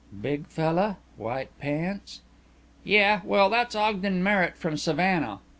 "Big 0.19 0.47
fella? 0.47 0.97
White 1.15 1.55
pants?" 1.59 2.21
"Yeah. 2.83 3.21
Well, 3.23 3.51
that's 3.51 3.75
Ogden 3.75 4.23
Merritt 4.23 4.57
from 4.57 4.75
Savannah. 4.75 5.41